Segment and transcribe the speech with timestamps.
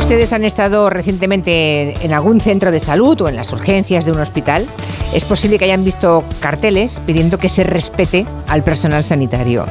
[0.00, 4.18] ustedes han estado recientemente en algún centro de salud o en las urgencias de un
[4.18, 4.66] hospital,
[5.14, 9.66] es posible que hayan visto carteles pidiendo que se respete al personal sanitario.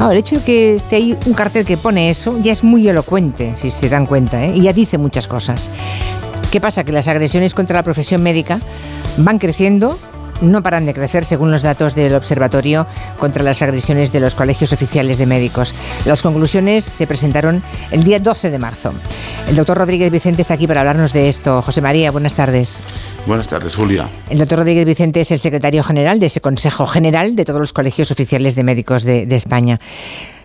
[0.00, 3.54] el hecho de que esté ahí un cartel que pone eso ya es muy elocuente,
[3.56, 4.52] si se dan cuenta, ¿eh?
[4.56, 5.70] y ya dice muchas cosas.
[6.50, 6.82] ¿Qué pasa?
[6.82, 8.58] Que las agresiones contra la profesión médica
[9.18, 9.98] van creciendo
[10.40, 12.86] no paran de crecer según los datos del Observatorio
[13.18, 15.74] contra las agresiones de los colegios oficiales de médicos.
[16.04, 18.92] Las conclusiones se presentaron el día 12 de marzo.
[19.48, 21.62] El doctor Rodríguez Vicente está aquí para hablarnos de esto.
[21.62, 22.80] José María, buenas tardes.
[23.26, 24.08] Buenas tardes, Julia.
[24.28, 27.72] El doctor Rodríguez Vicente es el secretario general de ese Consejo General de todos los
[27.72, 29.80] colegios oficiales de médicos de, de España.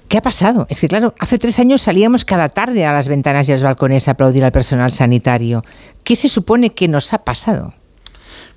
[0.08, 0.68] ¿Qué ha pasado?
[0.70, 3.64] Es que, claro, hace tres años salíamos cada tarde a las ventanas y a los
[3.64, 5.64] balcones a aplaudir al personal sanitario.
[6.04, 7.74] ¿Qué se supone que nos ha pasado?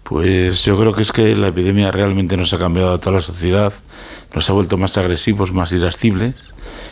[0.08, 3.20] Pues yo creo que es que la epidemia realmente nos ha cambiado a toda la
[3.20, 3.72] sociedad,
[4.34, 6.34] nos ha vuelto más agresivos, más irascibles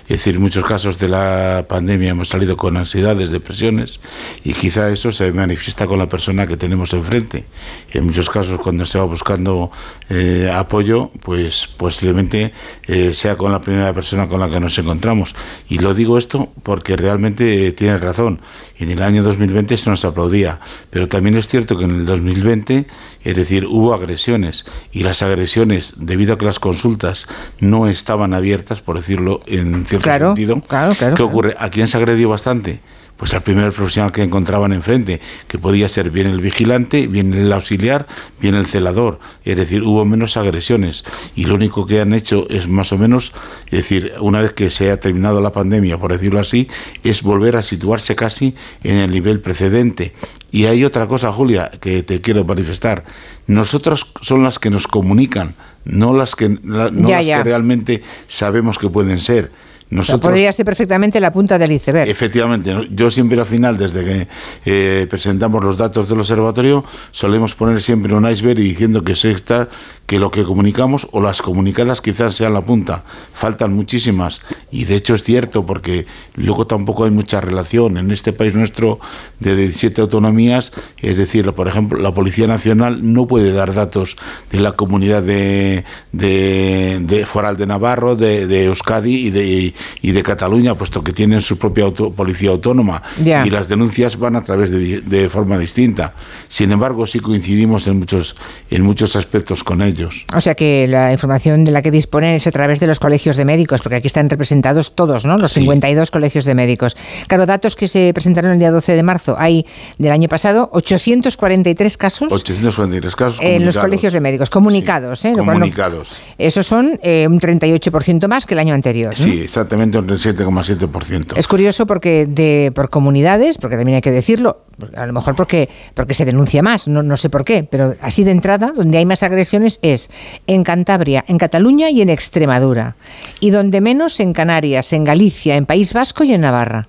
[0.09, 3.99] es decir, en muchos casos de la pandemia hemos salido con ansiedades, depresiones,
[4.45, 7.45] y quizá eso se manifiesta con la persona que tenemos enfrente.
[7.91, 9.73] En muchos casos, cuando se va buscando
[10.09, 12.53] eh, apoyo, pues posiblemente
[12.87, 15.35] eh, sea con la primera persona con la que nos encontramos.
[15.69, 18.41] Y lo digo esto porque realmente tiene razón.
[18.79, 22.87] En el año 2020 se nos aplaudía, pero también es cierto que en el 2020,
[23.25, 27.27] es decir, hubo agresiones, y las agresiones, debido a que las consultas
[27.59, 30.61] no estaban abiertas, por decirlo en cierto claro, sentido.
[30.61, 31.55] Claro, claro, ¿Qué ocurre?
[31.59, 32.81] ¿A quién se agredió bastante?
[33.17, 37.51] Pues al primer profesional que encontraban enfrente, que podía ser bien el vigilante, bien el
[37.51, 38.07] auxiliar,
[38.41, 39.21] bien el celador.
[39.43, 41.03] Es decir, hubo menos agresiones.
[41.35, 43.33] Y lo único que han hecho es más o menos,
[43.67, 46.69] es decir, una vez que se ha terminado la pandemia, por decirlo así,
[47.05, 50.13] es volver a situarse casi en el nivel precedente.
[50.51, 53.05] Y hay otra cosa, Julia, que te quiero manifestar.
[53.47, 55.55] Nosotros son las que nos comunican,
[55.87, 59.53] no las que, no las que realmente sabemos que pueden ser.
[59.89, 62.09] Nosotros, podría ser perfectamente la punta del iceberg.
[62.09, 64.29] Efectivamente, yo siempre al final, desde que
[64.65, 69.31] eh, presentamos los datos del observatorio, solemos poner siempre un iceberg y diciendo que se
[69.31, 69.69] está,
[70.07, 73.05] que lo que comunicamos o las comunicadas quizás sean la punta.
[73.33, 74.41] Faltan muchísimas
[74.73, 78.99] y de hecho es cierto porque luego tampoco hay mucha relación en este país nuestro
[79.39, 84.17] de 17 autonomías, es decir, por ejemplo, la Policía Nacional no puede dar datos
[84.51, 90.23] de la comunidad de, de, Foral de Navarro, de, de Euskadi y de y de
[90.23, 95.01] Cataluña, puesto que tienen su propia policía autónoma y las denuncias van a través de,
[95.01, 96.15] de, forma distinta.
[96.49, 98.37] Sin embargo, sí coincidimos en muchos,
[98.71, 100.25] en muchos aspectos con ellos.
[100.35, 103.37] O sea que la información de la que disponen es a través de los colegios
[103.37, 105.37] de médicos, porque aquí están representados todos, ¿no?
[105.39, 106.97] Los 52 colegios de médicos.
[107.27, 109.37] Claro, datos que se presentaron el día 12 de marzo.
[109.39, 109.67] Hay
[109.99, 112.33] del año pasado 843 casos.
[112.33, 115.25] 843 casos en los colegios de médicos, comunicados.
[115.25, 115.33] ¿eh?
[115.37, 116.17] Comunicados.
[116.39, 119.17] esos son eh, un 38% más que el año anterior.
[119.17, 121.37] Sí, exactamente un 7,7%.
[121.37, 124.63] Es curioso porque de, por comunidades, porque también hay que decirlo,
[124.95, 128.25] a lo mejor porque, porque se denuncia más, no, no sé por qué, pero así
[128.25, 130.11] de entrada, donde hay más agresiones es
[130.47, 132.97] en Cantabria, en Cataluña y en Extremadura.
[133.41, 136.89] Y donde menos en Canarias, en Galicia, en País Vasco y en Navarra.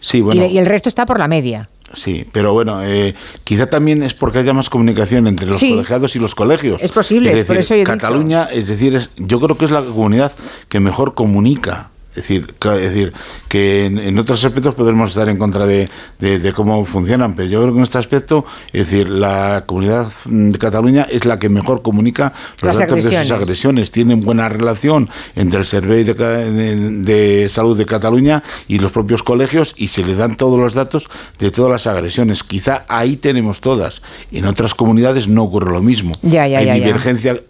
[0.00, 0.46] Sí, bueno.
[0.46, 1.68] y, el resto está por la media.
[1.94, 6.18] Sí, pero bueno, eh, quizá también es porque haya más comunicación entre los colegiados y
[6.18, 6.82] los colegios.
[6.82, 10.32] Es posible, es por eso Cataluña, es decir, es, yo creo que es la comunidad
[10.70, 13.12] que mejor comunica es decir, es decir
[13.48, 15.88] que en, otros aspectos podemos estar en contra de,
[16.54, 21.06] cómo funcionan, pero yo creo que en este aspecto, es decir, la comunidad de Cataluña
[21.08, 23.92] es la que mejor comunica los datos de sus agresiones.
[23.92, 29.88] Tienen buena relación entre el Servicio de, Salud de Cataluña y los propios colegios y
[29.88, 31.08] se le dan todos los datos
[31.38, 32.42] de todas las agresiones.
[32.42, 34.02] Quizá ahí tenemos todas.
[34.30, 36.12] En otras comunidades no ocurre lo mismo.
[36.22, 37.40] hay divergencia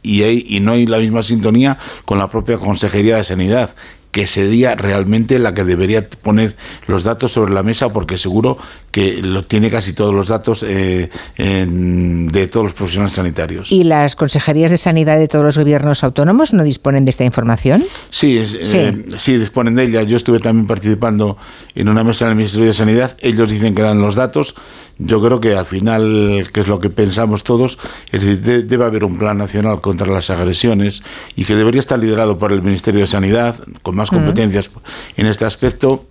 [0.00, 3.74] y, y no hay la misma sintonía con la propia Consejería de Sanidad
[4.12, 6.54] que sería realmente la que debería poner
[6.86, 8.58] los datos sobre la mesa porque seguro
[8.90, 11.08] que lo tiene casi todos los datos eh,
[11.38, 13.72] de todos los profesionales sanitarios.
[13.72, 17.82] ¿Y las consejerías de sanidad de todos los gobiernos autónomos no disponen de esta información?
[18.10, 19.38] Sí, eh, sí.
[19.38, 20.02] disponen de ella.
[20.02, 21.38] Yo estuve también participando
[21.74, 23.16] en una mesa en el Ministerio de Sanidad.
[23.20, 24.54] Ellos dicen que dan los datos.
[24.98, 27.78] Yo creo que al final, que es lo que pensamos todos,
[28.12, 31.02] es decir, debe haber un plan nacional contra las agresiones
[31.34, 34.68] y que debería estar liderado por el Ministerio de Sanidad, con más competencias
[35.16, 36.06] en este aspecto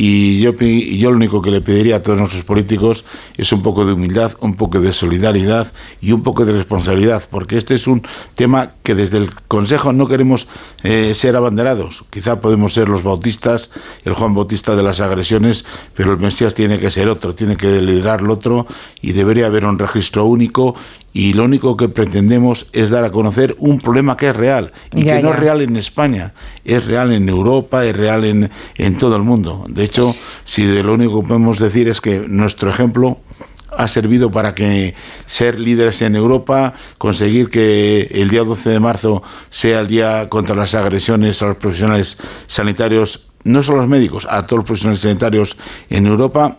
[0.00, 3.04] y yo, yo lo único que le pediría a todos nuestros políticos
[3.36, 7.56] es un poco de humildad, un poco de solidaridad y un poco de responsabilidad, porque
[7.56, 8.06] este es un
[8.36, 10.46] tema que desde el Consejo no queremos
[10.84, 12.04] eh, ser abanderados.
[12.10, 13.72] Quizá podemos ser los bautistas,
[14.04, 15.64] el Juan Bautista de las agresiones,
[15.96, 18.68] pero el Mesías tiene que ser otro, tiene que liderar lo otro
[19.02, 20.76] y debería haber un registro único
[21.12, 25.02] y lo único que pretendemos es dar a conocer un problema que es real y
[25.02, 26.34] que no es real en España,
[26.64, 29.64] es real en Europa, es real en, en todo el mundo.
[29.68, 30.14] De hecho,
[30.44, 33.18] si de lo único que podemos decir es que nuestro ejemplo
[33.76, 34.94] ha servido para que
[35.26, 40.54] ser líderes en Europa, conseguir que el día 12 de marzo sea el día contra
[40.54, 45.00] las agresiones a los profesionales sanitarios, no solo a los médicos, a todos los profesionales
[45.00, 45.56] sanitarios
[45.90, 46.58] en Europa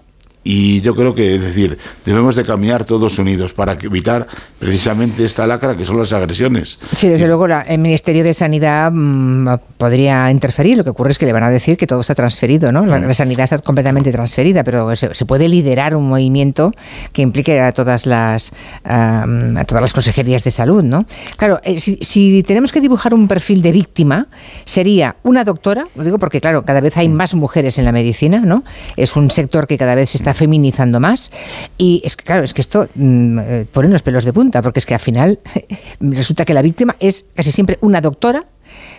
[0.51, 4.25] y yo creo que, es decir, debemos de caminar todos unidos para evitar
[4.57, 6.79] precisamente esta lacra que son las agresiones.
[6.95, 9.47] Sí, desde luego el Ministerio de Sanidad mm,
[9.77, 10.75] podría interferir.
[10.75, 12.83] Lo que ocurre es que le van a decir que todo está transferido, ¿no?
[12.87, 13.13] La, mm.
[13.13, 16.71] sanidad está completamente transferida, pero se, puede liderar un movimiento
[17.13, 18.51] que implique a todas las
[18.83, 19.27] a
[19.67, 21.05] todas las consejerías de salud, ¿no?
[21.37, 24.27] Claro, eh, si, si, tenemos que dibujar un perfil de víctima,
[24.65, 28.39] sería una doctora, lo digo porque claro, cada vez hay más mujeres en la medicina,
[28.39, 28.63] ¿no?
[28.97, 31.31] Es un sector que cada vez se está feminizando más.
[31.77, 34.79] Y es que, claro, es que esto mm, eh, pone los pelos de punta, porque
[34.79, 35.39] es que al final
[35.99, 38.45] resulta que la víctima es casi siempre una doctora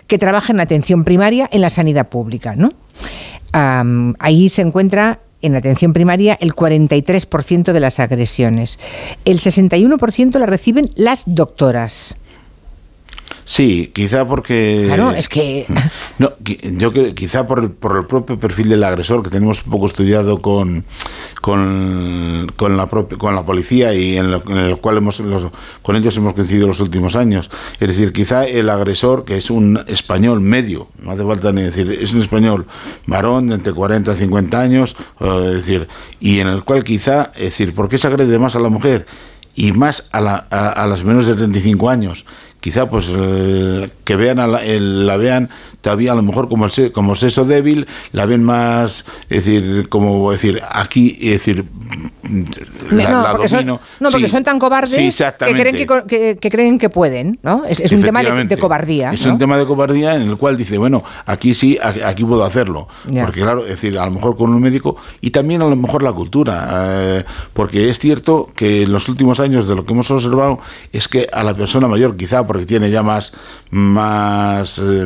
[0.05, 2.71] que trabaja en atención primaria en la sanidad pública, ¿no?
[3.53, 8.79] ahí se encuentra en atención primaria el 43% de las agresiones.
[9.25, 12.15] El 61% la reciben las doctoras.
[13.51, 14.83] Sí, quizá porque...
[14.85, 15.65] Claro, es que...
[16.19, 16.31] No,
[16.77, 19.87] yo que quizá por el, por el propio perfil del agresor que tenemos un poco
[19.87, 20.85] estudiado con,
[21.41, 25.21] con, con la, con la policía y en, el cual hemos,
[25.81, 27.49] con ellos hemos coincidido los últimos años.
[27.79, 31.91] Es decir, quizá el agresor, que es un español medio, no hace falta ni decir,
[31.91, 32.67] es un español
[33.07, 35.87] varón de entre 40 y 50 años, es decir,
[36.19, 39.07] y en el cual quizá, es decir, ¿por qué se agrede más a la mujer?
[39.53, 42.25] y más a, la, a, las menos de 35 años
[42.61, 45.49] quizá pues eh, que vean a la, la, vean
[45.81, 50.31] todavía a lo mejor como el, como sexo débil la ven más es decir como
[50.31, 51.65] decir aquí es decir
[52.31, 53.79] no, porque Son, no,
[54.11, 57.63] porque son tan cobardes que, creen que, que, creen que pueden, ¿no?
[57.65, 59.11] Es, un tema de, cobardía.
[59.11, 62.87] Es un tema de cobardía en el cual dice, bueno, aquí sí, aquí, puedo hacerlo.
[63.21, 66.03] Porque claro, es decir, a lo mejor con un médico y también a lo mejor
[66.03, 66.67] la cultura.
[66.71, 70.59] Eh, porque es cierto que en los últimos años de lo que hemos observado
[70.93, 73.31] es que a la persona mayor, quizá porque tiene ya más,
[73.69, 75.05] más eh,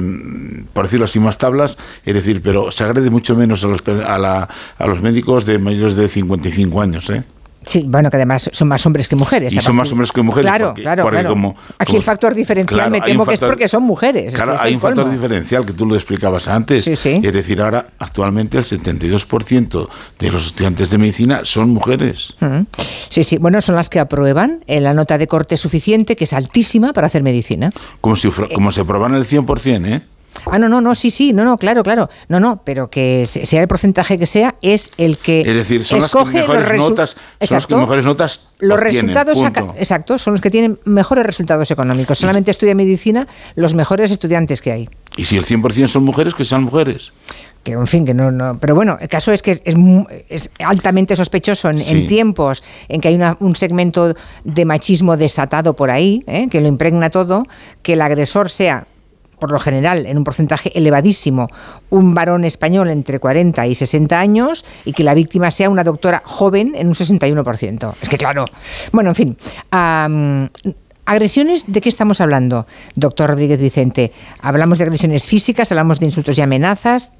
[0.73, 4.49] por decirlo así, más tablas, es decir, pero se agrede mucho menos a los, a,
[4.79, 7.07] a los médicos de mayores de 55 años.
[7.11, 7.23] ¿eh?
[7.65, 9.53] Sí, bueno, que además son más hombres que mujeres.
[9.53, 10.49] Y son más hombres que mujeres.
[10.49, 14.33] Claro, claro, Como, Aquí el factor diferencial me temo que es porque son mujeres.
[14.33, 16.87] Claro, hay un factor diferencial que tú lo explicabas antes.
[16.87, 19.87] Es decir, ahora actualmente el 72%
[20.19, 22.35] de los estudiantes de medicina son mujeres.
[23.09, 23.37] Sí, sí.
[23.37, 27.07] Bueno, son las que aprueban en la nota de corte suficiente, que es altísima para
[27.07, 27.71] hacer medicina.
[28.01, 30.01] Como si como se aprueban el 100%, ¿eh?
[30.49, 32.09] Ah, no, no, no, sí, sí, no, no, claro, claro.
[32.27, 35.41] No, no, pero que sea el porcentaje que sea, es el que.
[35.41, 37.15] Es decir, son escoge las mejores notas.
[37.41, 38.49] Son las que mejores notas.
[38.59, 39.37] Los resultados.
[39.77, 42.17] Exacto, son los que tienen mejores resultados económicos.
[42.19, 44.89] Solamente estudia medicina los mejores estudiantes que hay.
[45.17, 47.11] Y si el 100% son mujeres, que sean mujeres
[47.65, 49.63] que en fin, que no, no, pero bueno, el caso es que es,
[50.29, 56.23] es, altamente sospechoso en, tiempos en que hay un segmento de machismo desatado por ahí,
[56.27, 56.47] ¿eh?
[56.47, 57.43] que lo impregna todo,
[57.81, 58.85] que el agresor sea
[59.39, 61.47] por lo general, en un porcentaje elevadísimo,
[61.89, 66.21] un varón español entre 40 y 60 años y que la víctima sea una doctora
[66.25, 67.93] joven en un 61%.
[68.01, 68.45] Es que claro.
[68.91, 69.37] Bueno, en fin.
[71.07, 72.65] ¿Agresiones de qué estamos hablando,
[72.95, 74.11] doctor Rodríguez Vicente?
[74.41, 77.11] ¿Hablamos de agresiones físicas, hablamos de insultos y amenazas,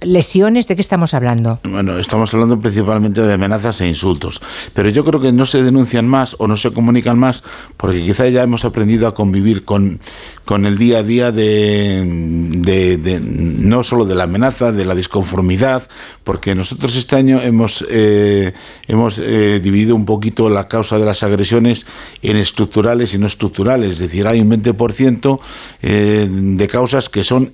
[0.00, 0.66] lesiones?
[0.66, 1.60] ¿De qué estamos hablando?
[1.64, 4.40] Bueno, estamos hablando principalmente de amenazas e insultos,
[4.74, 7.42] pero yo creo que no se denuncian más o no se comunican más
[7.76, 10.00] porque quizá ya hemos aprendido a convivir con,
[10.44, 15.88] con el día a día de, de, no solo de la amenaza, de la disconformidad,
[16.24, 18.52] porque nosotros este año hemos, eh,
[18.88, 21.86] hemos eh, dividido un poquito la causa de las agresiones
[22.22, 25.40] en estructurales y no estructurales, es decir, hay un 20%
[25.82, 27.52] eh, de causas que son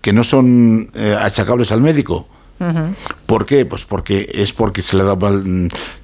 [0.00, 2.28] que no son eh, achacables al médico
[3.26, 3.66] ¿Por qué?
[3.66, 5.16] Pues porque es porque se le da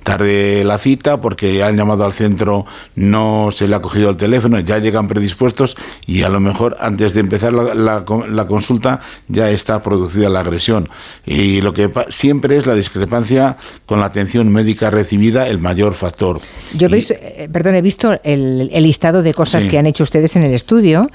[0.02, 4.58] tarde la cita, porque han llamado al centro, no se le ha cogido el teléfono,
[4.60, 8.04] ya llegan predispuestos y a lo mejor antes de empezar la,
[8.46, 10.90] consulta ya está producida la agresión.
[11.24, 16.40] Y lo que siempre es la discrepancia con la atención médica recibida el mayor factor.
[16.74, 20.36] Yo he visto, eh, perdón, he visto el, listado de cosas que han hecho ustedes
[20.36, 21.08] en el estudio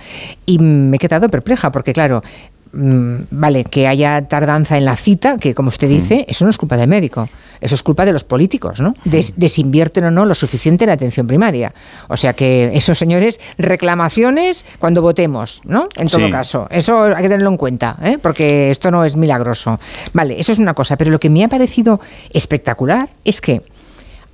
[0.45, 5.38] y me he quedado perpleja porque claro, Mm, vale, que haya tardanza en la cita,
[5.38, 6.31] que como usted dice, mm.
[6.31, 7.27] eso no es culpa del médico,
[7.60, 8.93] eso es culpa de los políticos, ¿no?
[9.03, 11.74] De, si invierten o no lo suficiente en atención primaria.
[12.07, 15.89] O sea que esos señores, reclamaciones cuando votemos, ¿no?
[15.96, 18.17] En todo caso, eso hay que tenerlo en cuenta, ¿eh?
[18.22, 19.79] porque esto no es milagroso.
[20.13, 22.00] Vale, eso es una cosa, pero lo que me ha parecido
[22.31, 23.63] espectacular es que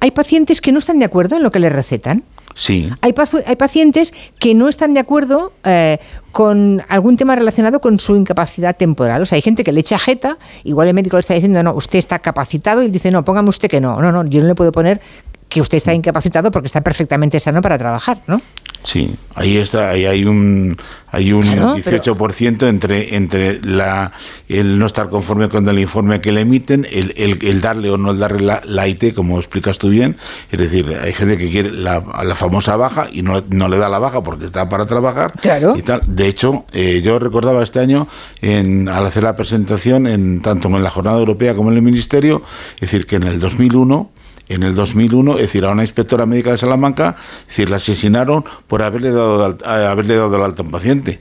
[0.02, 2.24] hay pacientes que no están de acuerdo en lo que les recetan.
[2.54, 2.90] Sí.
[3.02, 3.14] Hay,
[3.46, 5.98] hay pacientes que no están de acuerdo eh,
[6.32, 9.22] con algún tema relacionado con su incapacidad temporal.
[9.22, 11.74] O sea, hay gente que le echa jeta, igual el médico le está diciendo, no,
[11.74, 14.02] usted está capacitado, y él dice, no, póngame usted que no.
[14.02, 15.02] No, no, yo no le puedo poner
[15.50, 18.42] que usted está incapacitado porque está perfectamente sano para trabajar, ¿no?
[18.84, 20.78] Sí, ahí está, ahí hay un
[21.10, 24.12] hay un 18% entre entre la
[24.50, 28.14] el no estar conforme con el informe que le emiten, el, el, darle o no
[28.14, 30.18] darle la, la, IT, como explicas tú bien,
[30.52, 33.90] es decir, hay gente que quiere la, la famosa baja y no, no, le da
[33.90, 35.76] la baja porque está para trabajar claro.
[35.78, 36.02] y tal.
[36.08, 38.08] De hecho, eh, yo recordaba este año
[38.42, 42.42] en, al hacer la presentación en tanto en la jornada europea como en el ministerio,
[42.76, 44.10] es decir, que en el 2001
[44.50, 48.44] en el 2001, es decir, a una inspectora médica de Salamanca, es decir, la asesinaron
[48.68, 51.20] por haberle dado, haberle dado el alta a un paciente.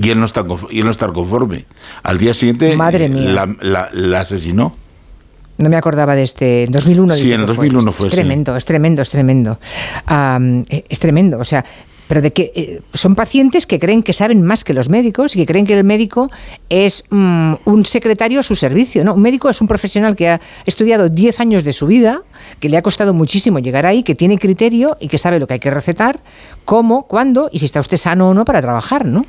[0.00, 1.66] Y él no está, y él no está conforme.
[2.02, 4.74] Al día siguiente Madre La, la, asesinó.
[5.58, 6.66] No me acordaba de este.
[6.70, 7.14] 2001.
[7.14, 8.08] Sí, en el 2001 fue.
[8.08, 9.58] es, tremendo, es tremendo, es tremendo,
[10.68, 11.38] es tremendo.
[11.38, 11.62] O sea,
[12.12, 15.38] pero de que eh, son pacientes que creen que saben más que los médicos y
[15.38, 16.30] que creen que el médico
[16.68, 19.02] es mm, un secretario a su servicio.
[19.02, 19.14] ¿no?
[19.14, 22.20] Un médico es un profesional que ha estudiado 10 años de su vida,
[22.60, 25.54] que le ha costado muchísimo llegar ahí, que tiene criterio y que sabe lo que
[25.54, 26.20] hay que recetar,
[26.66, 29.24] cómo, cuándo y si está usted sano o no para trabajar, ¿no?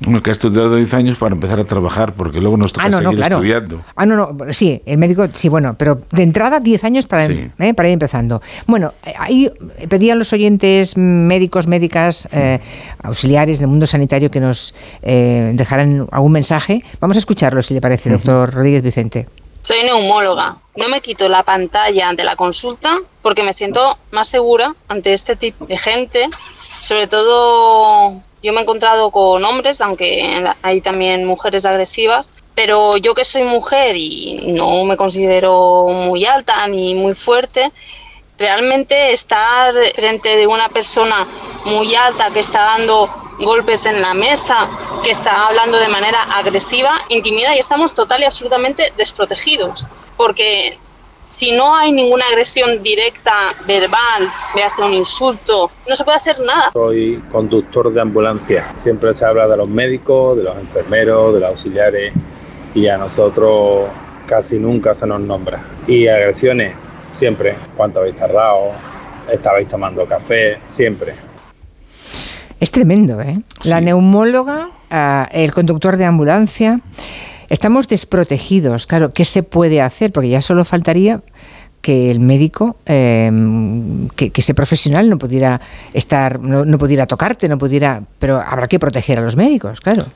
[0.00, 2.88] Bueno, que ha estudiado 10 años para empezar a trabajar, porque luego nos toca ah,
[2.88, 3.84] no, seguir no, estudiando.
[3.94, 7.74] Ah, no, no, sí, el médico, sí, bueno, pero de entrada 10 años para, eh,
[7.74, 8.42] para ir empezando.
[8.66, 9.50] Bueno, ahí
[9.88, 12.58] pedían los oyentes médicos, médicas, eh,
[13.02, 16.84] auxiliares del mundo sanitario que nos eh, dejaran algún mensaje.
[17.00, 19.28] Vamos a escucharlo, si le parece, doctor Rodríguez Vicente.
[19.60, 20.58] Soy neumóloga.
[20.76, 25.36] No me quito la pantalla de la consulta porque me siento más segura ante este
[25.36, 26.28] tipo de gente,
[26.82, 33.14] sobre todo yo me he encontrado con hombres, aunque hay también mujeres agresivas, pero yo
[33.14, 37.72] que soy mujer y no me considero muy alta ni muy fuerte,
[38.36, 41.26] realmente estar frente de una persona
[41.64, 43.08] muy alta que está dando
[43.38, 44.68] golpes en la mesa,
[45.02, 49.86] que está hablando de manera agresiva, intimida y estamos total y absolutamente desprotegidos,
[50.18, 50.78] porque
[51.24, 56.70] si no hay ninguna agresión directa, verbal, véase un insulto, no se puede hacer nada.
[56.72, 58.72] Soy conductor de ambulancia.
[58.76, 62.12] Siempre se habla de los médicos, de los enfermeros, de los auxiliares
[62.74, 63.88] y a nosotros
[64.26, 65.62] casi nunca se nos nombra.
[65.86, 66.74] Y agresiones,
[67.12, 67.54] siempre.
[67.76, 68.72] ¿Cuánto habéis tardado?
[69.30, 70.58] ¿Estabais tomando café?
[70.66, 71.14] Siempre.
[72.60, 73.40] Es tremendo, ¿eh?
[73.64, 76.80] La neumóloga, ah, el conductor de ambulancia.
[77.54, 80.10] Estamos desprotegidos, claro, ¿qué se puede hacer?
[80.10, 81.22] Porque ya solo faltaría
[81.82, 85.60] que el médico, em, que, ese profesional no pudiera
[85.92, 90.06] estar, no, no, pudiera tocarte, no pudiera, pero habrá que proteger a los médicos, claro.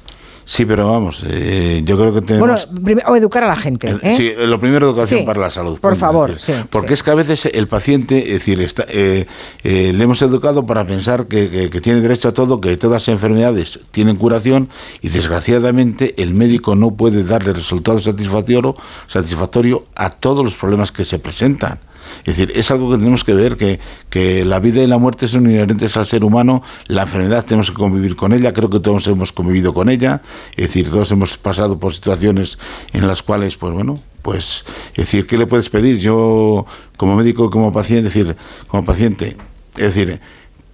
[0.49, 2.67] Sí, pero vamos, eh, yo creo que tenemos...
[2.71, 3.95] Bueno, o educar a la gente.
[4.01, 4.15] ¿eh?
[4.17, 5.79] Sí, lo primero, educación para la salud.
[5.79, 9.27] Por favor, sí, Porque es que a veces el paciente, es decir, está, eh,
[9.63, 14.17] le hemos educado para pensar que, tiene derecho a todo, que todas las enfermedades tienen
[14.17, 14.71] curación
[15.03, 18.75] y desgraciadamente el médico no puede darle resultado satisfactorio,
[19.07, 21.79] satisfactorio a todos los problemas que se presentan.
[22.21, 25.29] Es decir, es algo que tenemos que ver, que, que la vida y la muerte
[25.29, 29.07] son inherentes al ser humano, la enfermedad tenemos que convivir con ella, creo que todos
[29.07, 30.23] hemos convivido con ella,
[30.57, 32.59] es decir, todos hemos pasado por situaciones
[32.93, 35.99] en las cuales, pues bueno, pues, es decir, ¿qué le puedes pedir?
[35.99, 38.37] Yo, como médico, como paciente, es decir,
[38.67, 39.37] como paciente,
[39.77, 40.21] es decir,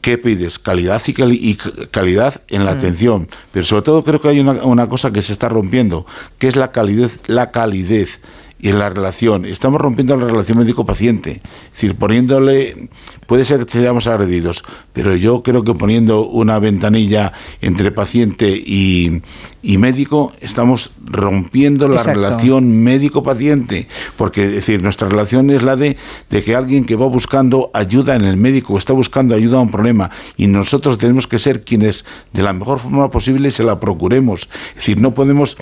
[0.01, 0.59] ¿qué pides?
[0.59, 1.55] Calidad y,
[1.91, 2.79] calidad en la mm.
[2.79, 3.29] atención.
[3.53, 6.05] Pero sobre todo creo que hay una, una, cosa que se está rompiendo,
[6.39, 8.21] que es la calidez, la calidez
[8.65, 9.45] y en la relación.
[9.45, 11.43] Estamos rompiendo la relación médico-paciente.
[11.67, 12.89] Es decir, poniéndole,
[13.27, 19.21] puede ser que seamos agredidos, pero yo creo que poniendo una ventanilla entre paciente y,
[19.63, 23.87] y médico, estamos rompiendo la relación médico-paciente.
[24.17, 25.99] Porque, es decir, nuestra relación es la de,
[26.31, 29.71] de que alguien que va buscando ayuda en el médico, está buscando ayuda a un
[29.71, 34.49] problema, y nosotros tenemos que ser quienes de la mejor forma posible se la procuremos.
[34.71, 35.59] Es decir, no podemos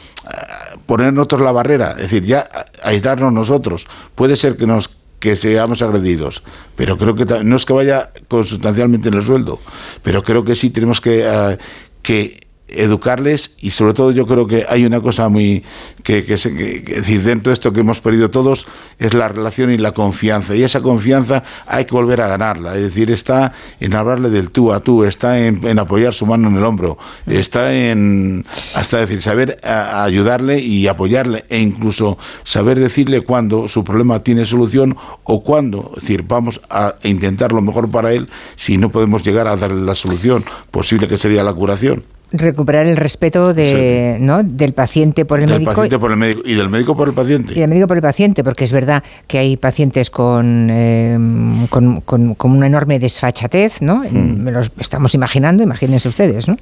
[0.86, 2.48] poner nosotros la barrera, es decir, ya
[2.82, 3.86] aislarnos nosotros.
[4.14, 4.90] Puede ser que nos
[5.22, 6.42] que seamos agredidos,
[6.74, 9.60] pero creo que no es que vaya consustancialmente en el sueldo,
[10.02, 11.56] pero creo que sí tenemos que, uh,
[12.02, 15.62] que educarles y sobre todo yo creo que hay una cosa muy
[16.02, 18.66] que, que, decir dentro de esto que hemos perdido todos
[18.98, 20.54] es la relación y la confianza.
[20.54, 22.74] Y esa confianza hay que volver a ganarla.
[22.74, 26.56] Es decir está en hablarle del tú a tú está en, apoyar su mano en
[26.56, 33.68] el hombro está en hasta decir saber ayudarle y apoyarle e incluso saber decirle cuando
[33.68, 38.28] su problema tiene solución o cuando es decir vamos a intentar lo mejor para él
[38.56, 42.96] si no podemos llegar a darle la solución posible que sería la curación recuperar el
[42.96, 44.42] respeto de, ¿no?
[44.42, 45.70] del paciente por el del médico.
[45.72, 47.52] paciente por el médico y del médico por el paciente.
[47.54, 51.18] Y del médico por el paciente, porque es verdad que hay pacientes con, eh,
[51.70, 54.02] con, con- con una enorme desfachatez, ¿no?
[54.10, 54.42] Hmm.
[54.42, 56.56] Me los estamos imaginando, imagínense ustedes, ¿no?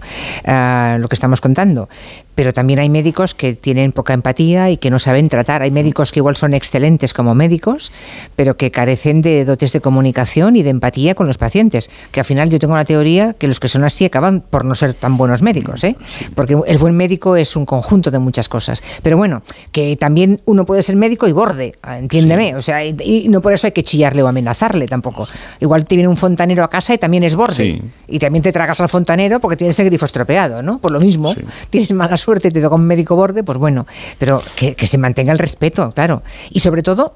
[0.44, 1.88] Ah, lo que estamos contando.
[2.34, 5.60] Pero también hay médicos que tienen poca empatía y que no saben tratar.
[5.60, 7.92] Hay médicos que igual son excelentes como médicos,
[8.34, 11.90] pero que carecen de dotes de comunicación y de empatía con los pacientes.
[12.10, 14.74] Que al final yo tengo la teoría que los que son así acaban por no
[14.74, 15.97] ser tan buenos médicos, ¿eh?
[16.35, 18.83] Porque el buen médico es un conjunto de muchas cosas.
[19.02, 22.55] Pero bueno, que también uno puede ser médico y borde, entiéndeme.
[22.57, 25.29] O sea, y, no por eso hay que chillarle o amenazarle tampoco.
[25.61, 27.55] Igual te viene un fontanero a casa y también es borde.
[27.57, 27.83] Sí.
[28.09, 30.79] Y también te tragas al fontanero porque tienes el grifo estropeado, ¿no?
[30.79, 31.40] Por lo mismo, Sí.
[31.71, 33.87] tienes mala suerte y te toca un médico borde, pues bueno,
[34.19, 36.23] pero que, que se mantenga el respeto, claro.
[36.50, 37.14] Y sobre todo,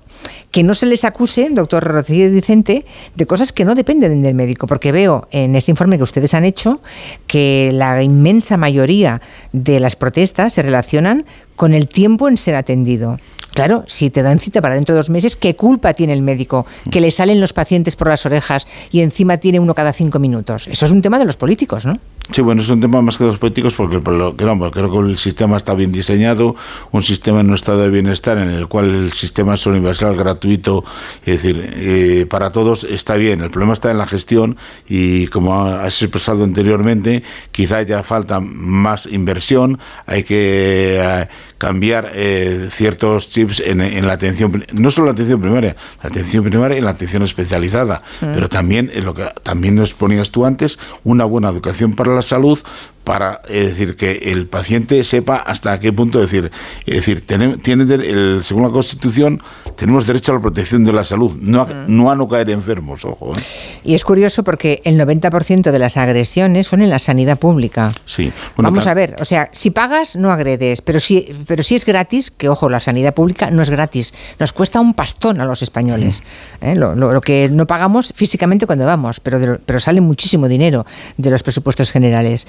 [0.50, 2.84] que no se les acuse, doctor Rocío Vicente,
[3.14, 6.44] de cosas que no dependen del médico, porque veo en ese informe que ustedes han
[6.44, 6.80] hecho
[7.26, 9.20] que la inmensa mayoría
[9.52, 11.24] de las protestas se relacionan
[11.56, 13.18] con el tiempo en ser atendido.
[13.54, 16.66] Claro, si te dan cita para dentro de dos meses, ¿qué culpa tiene el médico?
[16.90, 20.66] Que le salen los pacientes por las orejas y encima tiene uno cada cinco minutos.
[20.66, 21.98] Eso es un tema de los políticos, ¿no?
[22.30, 25.10] Sí, bueno, es un tema más que los políticos porque por lo no, creo que
[25.10, 26.56] el sistema está bien diseñado,
[26.90, 30.84] un sistema en un estado de bienestar en el cual el sistema es universal, gratuito,
[31.26, 33.42] es decir, eh, para todos está bien.
[33.42, 34.56] El problema está en la gestión
[34.88, 42.68] y como has expresado anteriormente, quizá ya falta más inversión, hay que eh, cambiar eh,
[42.70, 46.80] ciertos chips en, en la atención, no solo la atención primaria, la atención primaria y
[46.80, 51.48] la atención especializada, pero también en lo que también nos ponías tú antes, una buena
[51.48, 52.58] educación para la salud
[53.04, 56.50] para es decir que el paciente sepa hasta qué punto decir
[56.86, 57.56] es decir tiene,
[57.94, 59.42] el, según la constitución
[59.76, 63.04] tenemos derecho a la protección de la salud no a, no, a no caer enfermos
[63.04, 63.42] ojo ¿eh?
[63.84, 67.92] Y es curioso porque el 90% de las agresiones son en la sanidad pública.
[68.06, 71.74] sí Bueno, Vamos a ver, o sea, si pagas no agredes, pero si, pero si
[71.74, 75.44] es gratis, que ojo, la sanidad pública no es gratis, nos cuesta un pastón a
[75.44, 76.22] los españoles,
[76.62, 76.74] ¿eh?
[76.74, 80.86] lo, lo- lo que no pagamos físicamente cuando vamos, pero, de pero sale muchísimo dinero
[81.18, 82.46] de los presupuestos generales.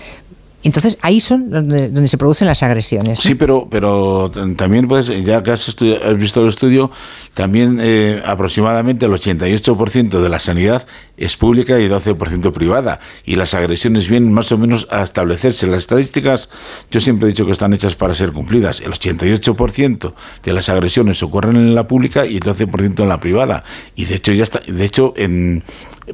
[0.65, 3.19] Entonces ahí son donde, se producen las agresiones.
[3.19, 6.89] Sí, pero, pero también puedes, ya que has, has visto el estudio,
[7.36, 10.87] también eh, aproximadamente el 88% de la sanidad
[11.18, 13.00] es pública y 12% privada.
[13.25, 15.68] Y las agresiones vienen más o menos a establecerse.
[15.68, 16.50] Las estadísticas,
[16.90, 18.81] yo siempre he dicho que están hechas para ser cumplidas.
[18.81, 20.13] El 88%
[20.44, 23.63] de las agresiones ocurren en la pública y el 12% en la privada.
[23.96, 25.63] Y de hecho, ya está, de hecho, en,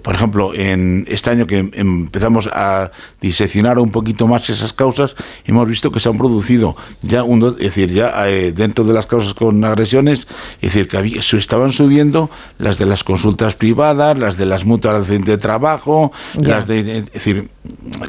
[0.04, 5.15] por ejemplo, en este año que em- empezamos a diseccionar un poquito más esas causas,
[5.45, 9.06] hemos visto que se han producido ya, un, es decir, ya eh, dentro de las
[9.08, 10.27] causas con agresiones,
[10.62, 15.08] es decir, que había- estaban subiendo las de las consultas privadas, las de las mutuas
[15.08, 16.56] de trabajo, Ya.
[16.56, 17.49] las de, es decir,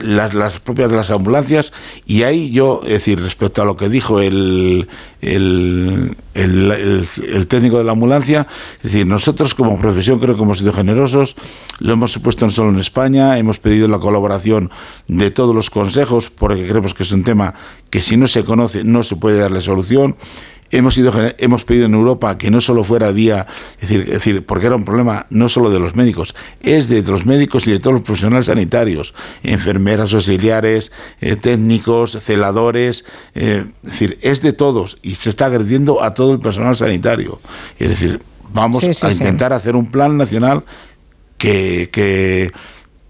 [0.02, 1.72] las, las propias de las ambulancias,
[2.06, 4.88] y ahí yo, es decir, respecto a lo que dijo el,
[5.22, 8.46] el, el, el- técnico de la ambulancia,
[8.78, 11.36] es decir, nosotros como profesión creo que hemos sido generosos,
[11.78, 14.70] lo hemos puesto no solo en España, hemos pedido la colaboración
[15.06, 17.54] de todos los consejos, porque creemos que es un tema
[17.88, 20.16] que si no se conoce no se puede darle solución.
[20.72, 23.46] Hemos, ido, hemos pedido en Europa que no solo fuera día,
[23.80, 27.02] es decir, es decir, porque era un problema no solo de los médicos, es de
[27.02, 33.04] los médicos y de todos los profesionales sanitarios, enfermeras auxiliares, eh, técnicos, celadores,
[33.34, 37.38] eh, es decir, es de todos y se está agrediendo a todo el personal sanitario.
[37.78, 38.20] Es decir,
[38.52, 39.18] vamos Sí, sí, a sí.
[39.18, 40.64] intentar hacer un plan nacional
[41.38, 42.50] que, que,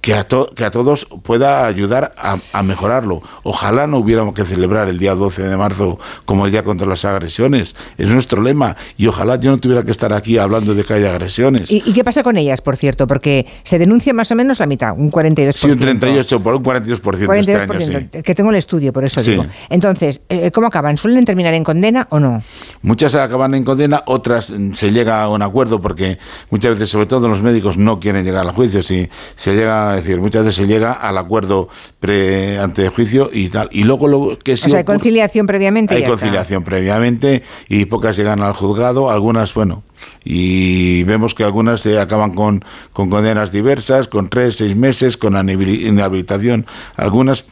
[0.02, 3.22] que, a, to- que a todos pueda ayudar a, a mejorarlo.
[3.44, 7.04] Ojalá no hubiéramos que celebrar el día 12 de marzo como el Día contra las
[7.06, 7.74] Agresiones.
[7.96, 8.76] Es nuestro lema.
[8.98, 11.70] Y ojalá yo no tuviera que estar aquí hablando de que hay agresiones.
[11.70, 13.06] ¿Y, y qué pasa con ellas, por cierto?
[13.06, 15.52] Porque se denuncia más o menos la mitad, un 42%.
[15.52, 18.22] Sí, un 38 por un 42%, este año, 42%, sí.
[18.22, 19.30] que tengo el estudio, por eso Sí.
[19.30, 19.46] digo.
[19.70, 20.96] Entonces, eh, ¿cómo acaban?
[20.96, 22.42] ¿Suelen terminar en condena o no?
[22.82, 26.18] Muchas acaban en condena, otras mm, se llega a un acuerdo porque
[26.50, 28.82] muchas veces, sobre todo los médicos, no quieren llegar al juicio.
[28.82, 31.68] Si se llega, es decir, muchas veces se llega al acuerdo
[32.00, 33.68] pre, ante juicio y tal.
[33.72, 35.94] Y luego lo que sí o sea, hay conciliación previamente.
[35.94, 36.10] Hay está.
[36.10, 39.82] conciliación previamente y pocas llegan al juzgado, algunas, bueno,
[40.24, 45.34] y vemos que algunas se acaban con, con condenas diversas, con tres, seis meses, con
[45.34, 46.66] inhabili- inhabilitación.
[46.96, 47.44] Algunas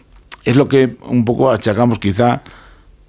[0.44, 2.42] es lo que un poco achacamos quizá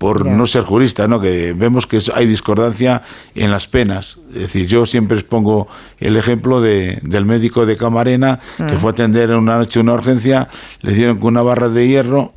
[0.01, 1.21] por no ser jurista, ¿no?
[1.21, 3.03] que vemos que hay discordancia
[3.35, 4.17] en las penas.
[4.33, 5.67] Es decir, yo siempre expongo
[5.99, 9.93] el ejemplo de, del médico de Camarena que fue a atender en una noche una
[9.93, 10.49] urgencia,
[10.81, 12.33] le dieron con una barra de hierro,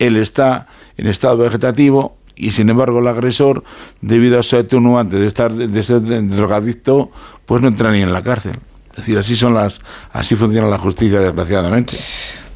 [0.00, 3.62] él está en estado vegetativo y sin embargo el agresor,
[4.00, 7.12] debido a su atenuante de estar de ser drogadicto,
[7.46, 8.58] pues no entra ni en la cárcel.
[8.90, 11.96] Es decir, así son las, así funciona la justicia, desgraciadamente.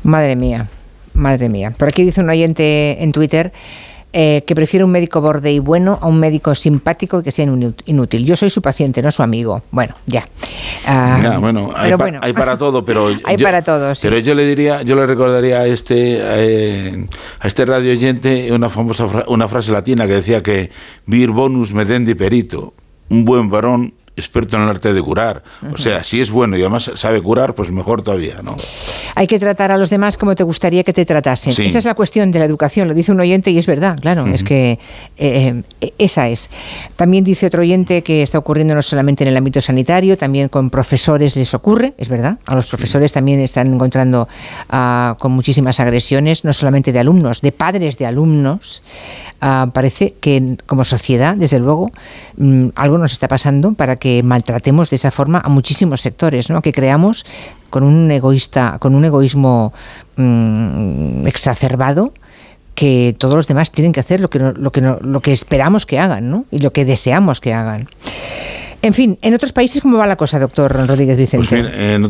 [0.03, 0.67] Madre mía.
[1.15, 1.71] Madre mía.
[1.71, 3.53] Por aquí dice un oyente en Twitter
[4.13, 7.45] eh, que prefiere un médico borde y bueno a un médico simpático y que sea
[7.45, 8.25] inútil.
[8.25, 9.63] Yo soy su paciente, no su amigo.
[9.71, 10.27] Bueno, ya.
[10.87, 11.93] Ah, bueno, hay,
[12.23, 15.67] hay, para todo, pero hay para todo, Pero yo le diría, yo le recordaría a
[15.67, 17.07] este eh,
[17.41, 20.71] a este radio oyente una famosa una frase latina que decía que
[21.05, 22.73] vir bonus medendi perito,
[23.11, 25.43] un buen varón experto en el arte de curar.
[25.73, 28.57] O sea, si es bueno y además sabe curar, pues mejor todavía, ¿no?
[29.19, 31.53] Hay que tratar a los demás como te gustaría que te tratasen.
[31.61, 34.25] Esa es la cuestión de la educación, lo dice un oyente y es verdad, claro,
[34.29, 34.79] es que
[35.17, 36.49] eh, eh, esa es.
[36.95, 40.71] También dice otro oyente que está ocurriendo no solamente en el ámbito sanitario, también con
[40.71, 42.39] profesores les ocurre, es verdad.
[42.47, 44.29] A los profesores también están encontrando
[44.69, 48.83] ah, con muchísimas agresiones, no solamente de alumnos, de padres de alumnos.
[49.41, 51.91] Ah, parece que como sociedad, desde luego,
[52.37, 56.63] mm, algo nos está pasando para que maltratemos de esa forma a muchísimos sectores, ¿no?
[56.63, 57.27] que creamos
[57.71, 59.73] con un egoísta, con un egoísmo
[60.17, 62.13] mm, exacerbado
[62.75, 65.99] que todos los demás tienen que hacer lo que, lo que, lo que esperamos que
[65.99, 66.45] hagan ¿no?
[66.53, 67.89] y lo que deseamos que hagan.
[68.81, 71.49] En fin, ¿en otros países cómo va la cosa, doctor Rodríguez Vicente?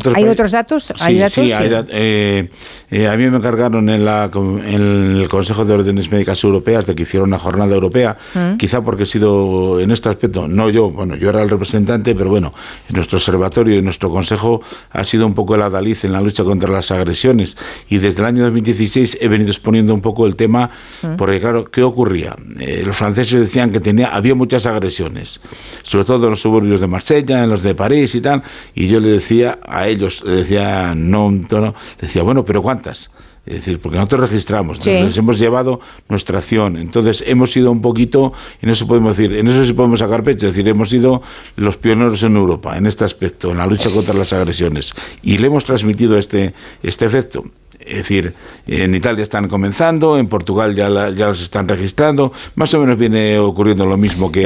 [0.03, 0.93] Pues ¿Hay otros datos?
[1.01, 1.45] ¿Hay datos?
[1.45, 2.51] Sí, hay eh,
[2.91, 6.95] eh, a mí me encargaron en, la, en, el Consejo de Órdenes Médicas Europeas de
[6.95, 8.57] que hiciera una jornada europea, mm.
[8.57, 12.31] quizá porque he sido en este aspecto, no yo, bueno, yo era el representante, pero
[12.31, 12.53] bueno,
[12.89, 16.45] en nuestro observatorio y nuestro consejo ha sido un poco el adalid en la lucha
[16.45, 17.57] contra las agresiones
[17.89, 20.71] y desde el año 2016 he venido exponiendo un poco el tema,
[21.03, 21.17] mm.
[21.17, 22.37] porque claro, ¿qué ocurría?
[22.59, 25.41] Eh, los franceses decían que tenía, había muchas agresiones,
[25.83, 28.43] sobre todo en los de Marsella, en los de París y tal,
[28.75, 33.11] y yo le decía a ellos, le decía, no, no, le decía, bueno, pero ¿cuántas?
[33.49, 36.77] Es decir, porque nosotros registramos, nos hemos llevado nuestra acción.
[36.77, 40.47] Entonces, hemos sido un poquito, en eso podemos decir, en eso sí podemos sacar pecho,
[40.47, 41.23] es decir, hemos sido
[41.57, 44.93] los pioneros en Europa en este aspecto, en la lucha contra las agresiones.
[45.23, 47.43] Y le hemos transmitido este, este efecto.
[47.89, 48.35] Es decir,
[48.67, 53.39] en Italia están comenzando, en Portugal ya, ya las están registrando, más o menos viene
[53.39, 54.43] ocurriendo lo mismo que,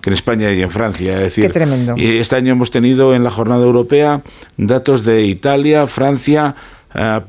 [0.00, 1.14] que en España y en Francia.
[1.14, 1.44] Es decir,
[1.96, 4.22] Y este año hemos tenido en la jornada europea
[4.56, 6.54] datos de Italia, Francia,
[6.94, 7.20] uh,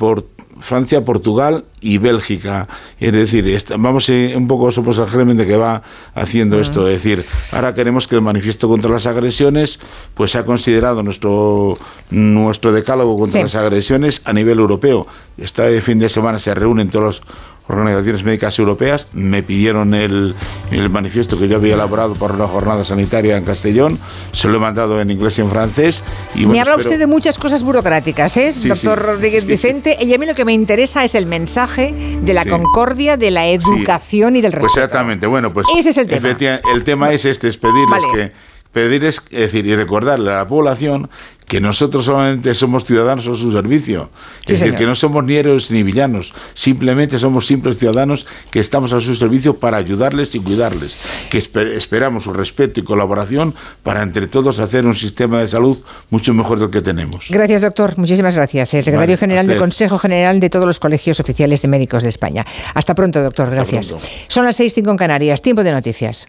[0.59, 2.67] Francia, Portugal y Bélgica.
[2.99, 5.81] Es decir, vamos un poco somos el germen de que va
[6.13, 6.87] haciendo esto.
[6.87, 9.79] Es decir, ahora queremos que el manifiesto contra las agresiones
[10.13, 11.77] pues ha considerado nuestro,
[12.11, 15.07] nuestro decálogo contra las agresiones a nivel europeo.
[15.37, 17.21] Este fin de semana se reúnen todos los
[17.69, 20.35] organizaciones médicas europeas me pidieron el,
[20.71, 23.99] el, manifiesto que yo había elaborado para una jornada sanitaria en Castellón,
[24.31, 26.03] se lo he mandado en inglés y en francés.
[26.35, 29.97] Y me habla usted de muchas cosas burocráticas, ¿eh, doctor Rodríguez Vicente?
[30.01, 33.47] Y a mí lo que me interesa es el mensaje de la concordia, de la
[33.47, 34.73] educación y del pues respeto.
[34.73, 36.29] Pues exactamente, bueno, pues ese es el tema.
[36.73, 38.31] El tema es este, es pedirles que
[38.71, 41.09] pedir es, decir, y recordarle a la población
[41.49, 44.11] que nosotros solamente somos ciudadanos a su servicio.
[44.45, 48.93] es decir, que no somos ni héroes ni villanos, simplemente somos simples ciudadanos que estamos
[48.93, 50.95] a su servicio para ayudarles y cuidarles,
[51.31, 55.79] que esperamos su respeto y colaboración para entre todos hacer un sistema de salud
[56.11, 57.25] mucho mejor del que tenemos.
[57.31, 57.97] Gracias, doctor.
[57.97, 58.75] Muchísimas gracias.
[58.75, 62.45] El secretario general del Consejo General de todos los colegios oficiales de médicos de España.
[62.75, 63.49] Hasta pronto, doctor.
[63.49, 63.95] Gracias.
[64.27, 65.41] Son las 6.05 en Canarias.
[65.41, 66.27] Tiempo de noticias.